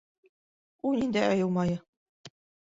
[0.91, 1.79] У ниндәй айыу майы?!